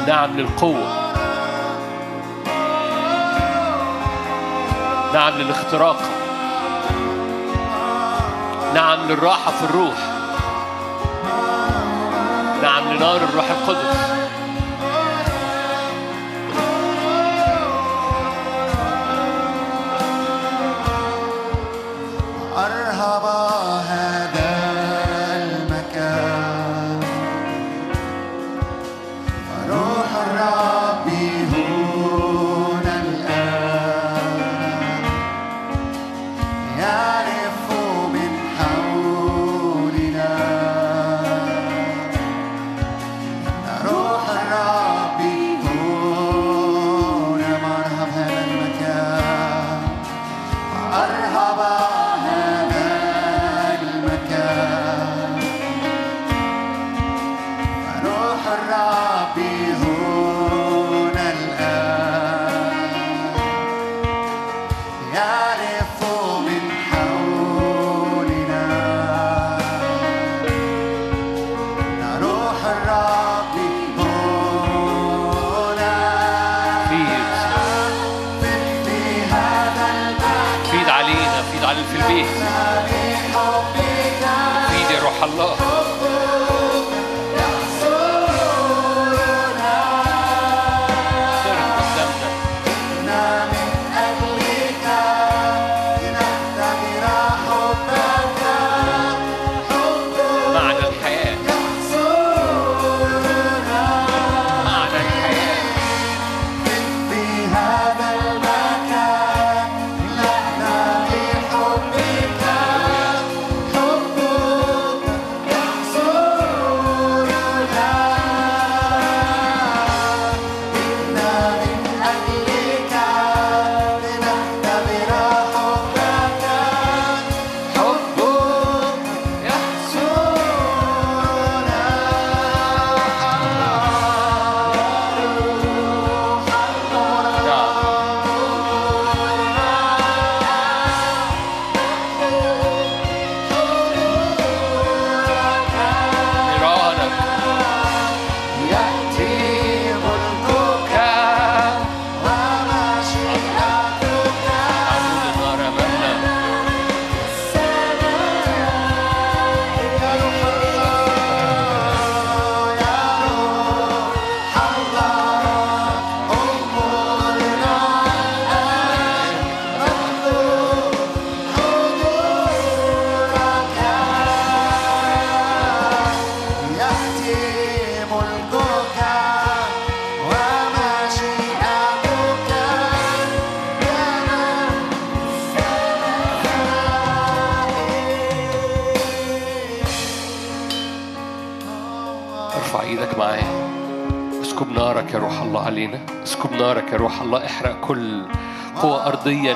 نعم 0.09 0.37
للقوة. 0.37 1.13
نعم 5.15 5.33
للاختراق. 5.39 6.03
نعم 8.75 8.99
للراحة 9.09 9.51
في 9.51 9.65
الروح. 9.65 9.97
نعم 12.63 12.93
لنار 12.93 13.17
الروح 13.17 13.45
القدس. 13.51 14.16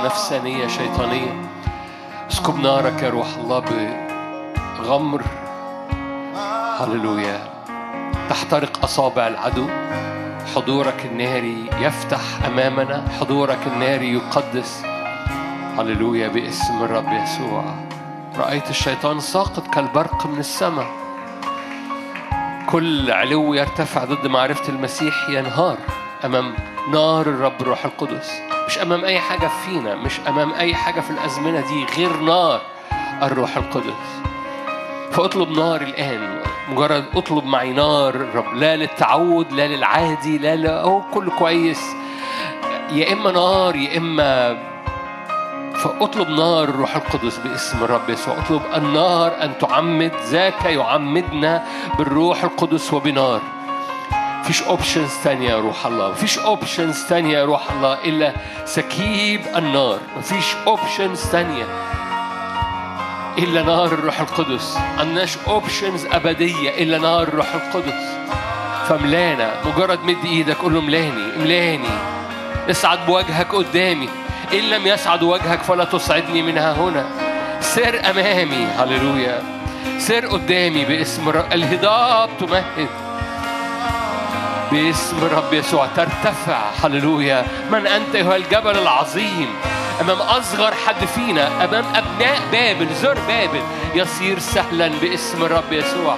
نفسانية 0.04 0.66
شيطانية. 0.66 1.50
اسكب 2.30 2.60
نارك 2.60 3.02
يا 3.02 3.10
روح 3.10 3.26
الله 3.36 3.64
بغمر. 4.78 5.22
هللويا. 6.80 7.38
تحترق 8.30 8.84
أصابع 8.84 9.26
العدو. 9.26 9.68
حضورك 10.56 11.06
الناري 11.06 11.70
يفتح 11.80 12.20
أمامنا. 12.46 13.04
حضورك 13.20 13.58
الناري 13.66 14.14
يقدس. 14.14 14.82
هللويا 15.78 16.28
باسم 16.28 16.82
الرب 16.82 17.12
يسوع. 17.12 17.64
رأيت 18.38 18.70
الشيطان 18.70 19.20
ساقط 19.20 19.66
كالبرق 19.74 20.26
من 20.26 20.38
السماء. 20.38 20.86
كل 22.66 23.10
علو 23.10 23.54
يرتفع 23.54 24.04
ضد 24.04 24.26
معرفة 24.26 24.68
المسيح 24.68 25.28
ينهار 25.28 25.76
أمام 26.24 26.54
نار 26.92 27.26
الرب 27.26 27.60
الروح 27.60 27.84
القدس. 27.84 28.49
أمام 28.82 29.04
أي 29.04 29.20
حاجة 29.20 29.50
فينا 29.64 29.94
مش 29.94 30.20
أمام 30.28 30.52
أي 30.52 30.74
حاجة 30.74 31.00
في 31.00 31.10
الأزمنة 31.10 31.60
دي 31.60 31.84
غير 31.96 32.16
نار 32.16 32.60
الروح 33.22 33.56
القدس. 33.56 34.20
فاطلب 35.12 35.50
نار 35.50 35.80
الآن 35.80 36.40
مجرد 36.68 37.04
اطلب 37.14 37.44
معي 37.44 37.72
نار 37.72 38.14
الرب 38.14 38.54
لا 38.54 38.76
للتعود 38.76 39.52
لا 39.52 39.66
للعادي 39.66 40.38
لا 40.38 40.56
لا 40.56 40.80
هو 40.82 41.02
كله 41.14 41.30
كويس. 41.30 41.82
يا 42.92 43.12
إما 43.12 43.30
نار 43.30 43.76
يا 43.76 43.98
إما 43.98 44.58
فاطلب 45.74 46.28
نار 46.28 46.64
الروح 46.64 46.96
القدس 46.96 47.36
باسم 47.38 47.84
الرب 47.84 48.10
يسوع. 48.10 48.38
اطلب 48.38 48.62
النار 48.76 49.42
أن 49.42 49.58
تعمد 49.58 50.12
ذاك 50.26 50.64
يعمدنا 50.64 51.64
بالروح 51.98 52.44
القدس 52.44 52.94
وبنار. 52.94 53.40
مفيش 54.40 54.62
options 54.62 55.10
تانية 55.24 55.50
يا 55.50 55.58
روح 55.58 55.86
الله. 55.86 56.10
مفيش 56.10 56.38
options 56.38 57.04
تانية 57.04 57.38
يا 57.38 57.44
روح 57.44 57.70
الله 57.70 57.98
إلا 58.04 58.32
سكيب 58.64 59.40
النار. 59.56 59.98
مفيش 60.18 60.46
options 60.66 61.22
تانية 61.30 61.64
إلا 63.38 63.62
نار 63.62 63.86
الروح 63.86 64.20
القدس. 64.20 64.78
عندناش 64.98 65.36
options 65.48 66.06
أبدية 66.06 66.70
إلا 66.70 66.98
نار 66.98 67.22
الروح 67.22 67.54
القدس. 67.54 68.02
فملانا 68.88 69.50
مجرد 69.64 70.04
مد 70.04 70.24
إيدك 70.24 70.56
قول 70.56 70.74
له 70.74 70.80
ملاني 70.80 71.38
ملاني 71.38 71.88
اصعد 72.70 73.06
بوجهك 73.06 73.54
قدامي. 73.54 74.08
إن 74.52 74.70
لم 74.70 74.86
يصعد 74.86 75.22
وجهك 75.22 75.62
فلا 75.62 75.84
تصعدني 75.84 76.42
من 76.42 76.62
ها 76.62 76.72
هنا. 76.72 77.06
سر 77.60 78.00
أمامي 78.10 78.64
هللويا. 78.64 79.42
سر 79.98 80.26
قدامي 80.26 80.84
باسم 80.84 81.28
الهضاب 81.28 82.30
تمهد. 82.40 82.88
باسم 84.72 85.16
الرب 85.16 85.52
يسوع 85.52 85.86
ترتفع. 85.96 86.60
هللويا. 86.84 87.46
من 87.70 87.86
أنت 87.86 88.14
أيها 88.14 88.36
الجبل 88.36 88.78
العظيم؟ 88.78 89.48
أمام 90.00 90.20
أصغر 90.20 90.74
حد 90.74 91.04
فينا 91.04 91.64
أمام 91.64 91.84
أبناء 91.94 92.40
بابل 92.52 92.94
زر 92.94 93.18
بابل 93.28 93.62
يصير 93.94 94.38
سهلا 94.38 94.88
باسم 94.88 95.44
الرب 95.44 95.72
يسوع. 95.72 96.16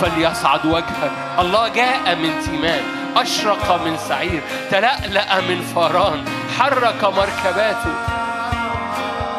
فليصعد 0.00 0.66
وجهك 0.66 1.12
الله 1.38 1.68
جاء 1.68 2.14
من 2.14 2.42
تيمان 2.44 2.82
أشرق 3.16 3.82
من 3.84 3.96
سعير 4.08 4.42
تلألأ 4.70 5.40
من 5.40 5.60
فاران 5.74 6.24
حرك 6.58 7.04
مركباته. 7.04 8.21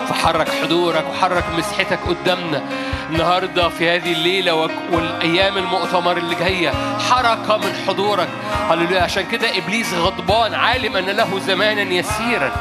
فحرك 0.10 0.50
حضورك 0.50 1.06
وحرك 1.10 1.44
مسحتك 1.58 2.00
قدامنا 2.08 2.64
النهارده 3.10 3.70
في 3.70 3.90
هذه 3.90 4.12
الليلة 4.12 4.54
والأيام 4.92 5.58
المؤتمر 5.58 6.18
اللي 6.18 6.36
جاية. 6.36 6.74
حركة 7.10 7.58
من 7.58 7.74
حضورك. 7.88 8.30
هللويا. 8.70 9.02
عشان 9.02 9.26
كده 9.32 9.58
إبليس 9.58 9.94
غضبان 9.94 10.54
عالم 10.54 10.96
أن 10.96 11.06
له 11.06 11.40
زمانا 11.40 11.82
يسيرا. 11.82 12.52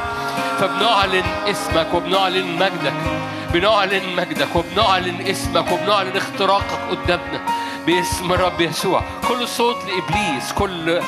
فبنعلن 0.59 1.23
اسمك 1.49 1.93
وبنعلن 1.93 2.55
مجدك. 2.55 2.93
بنعلن 3.53 4.15
مجدك 4.17 4.55
وبنعلن 4.55 5.21
اسمك 5.27 5.71
وبنعلن 5.71 6.17
اختراقك 6.17 6.79
قدامنا. 6.91 7.41
باسم 7.87 8.33
الرب 8.33 8.61
يسوع. 8.61 9.03
كل 9.27 9.47
صوت 9.47 9.77
لإبليس 9.85 10.53
كل 10.53 11.01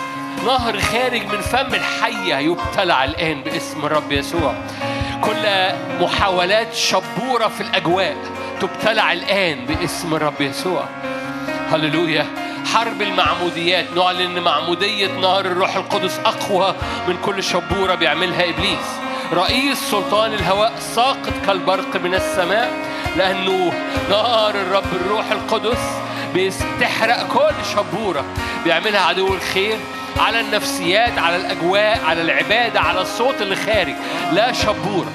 نهر 0.46 0.80
خارج 0.80 1.22
من 1.26 1.42
فم 1.42 1.74
الحية 1.74 2.36
يبتلع 2.36 3.04
الآن 3.04 3.42
باسم 3.42 3.86
الرب 3.86 4.12
يسوع. 4.12 4.54
كل 5.26 5.74
محاولات 6.04 6.74
شبورة 6.74 7.48
في 7.48 7.62
الأجواء 7.62 8.16
تبتلع 8.62 9.14
الآن 9.14 9.66
باسم 9.66 10.16
الرب 10.16 10.42
يسوع. 10.42 10.84
هللويا. 11.72 12.26
حرب 12.74 13.02
المعموديات 13.02 13.86
نعلن 13.96 14.38
إن 14.38 14.44
معمودية 14.44 15.08
نار 15.08 15.46
الروح 15.46 15.76
القدس 15.76 16.20
أقوى 16.26 16.76
من 17.08 17.18
كل 17.26 17.44
شبورة 17.44 17.96
بيعملها 17.96 18.50
إبليس. 18.50 18.88
رئيس 19.34 19.78
سلطان 19.92 20.34
الهواء 20.34 20.74
ساقط 20.80 21.34
كالبرق 21.46 21.96
من 22.04 22.14
السماء 22.14 22.74
لأنه 23.18 23.74
نار 24.10 24.56
الرب 24.56 24.94
الروح 24.94 25.32
القدس 25.32 25.80
بتحرق 26.36 27.28
كل 27.28 27.66
شبورة 27.76 28.26
بيعملها 28.64 29.02
عدو 29.02 29.34
الخير. 29.34 29.78
على 30.18 30.40
النفسيات 30.40 31.18
على 31.20 31.36
الأجواء 31.36 32.02
على 32.06 32.22
العبادة 32.22 32.80
على 32.82 33.02
الصوت 33.02 33.42
اللي 33.42 33.56
خارج. 33.56 33.96
لا 34.32 34.52
شبورة. 34.54 35.12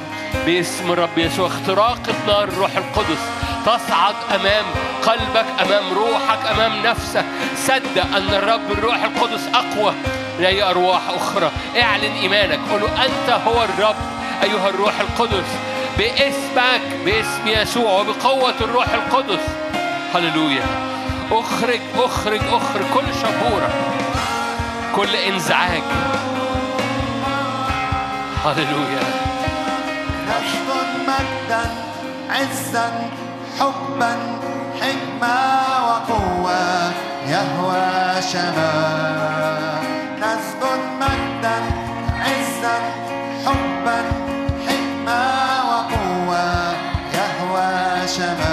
باسم 0.47 0.93
الرب 0.93 1.19
يسوع 1.19 1.47
اختراقة 1.47 2.15
نار 2.27 2.45
الروح 2.45 2.77
القدس. 2.77 3.19
تصعد 3.67 4.15
أمام 4.35 4.65
قلبك 5.07 5.47
أمام 5.61 5.93
روحك 5.93 6.47
أمام 6.55 6.83
نفسك. 6.83 7.25
صدق 7.57 8.17
أن 8.17 8.35
الرب 8.35 8.73
الروح 8.73 9.05
القدس 9.05 9.49
أقوى. 9.55 9.95
من 10.39 10.45
أي 10.45 10.63
أرواح 10.63 11.01
أخرى. 11.09 11.51
اعلن 11.83 12.13
إيمانك. 12.23 12.59
قل 12.73 12.83
أنت 12.83 13.41
هو 13.47 13.65
الرب 13.65 13.97
أيها 14.43 14.69
الروح 14.69 15.01
القدس. 15.01 15.49
باسمك 15.99 16.81
باسم 17.05 17.47
يسوع 17.47 18.01
وبقوة 18.01 18.55
الروح 18.61 18.87
القدس. 18.89 19.43
هللويا. 20.15 20.65
أخرج 21.33 21.81
أخرج 21.99 22.41
أخرج. 22.53 22.85
كل 22.95 23.15
شبورة. 23.23 23.71
كل 24.97 25.17
انزعاج. 25.17 25.83
هللويا. 28.45 29.01
نسجد 30.29 30.91
مجدا 31.09 31.65
عزا 32.31 33.11
حبا 33.61 34.17
حكمة 34.81 35.37
وقوة 35.87 36.93
يهوى 37.27 38.23
شمال 38.33 39.83
نسجد 40.21 40.81
مجدا 41.01 41.59
عزا 42.21 42.77
حبا 43.47 44.03
حكمة 44.67 45.23
وقوة 45.71 46.73
يهوى 47.15 48.09
شمال 48.09 48.50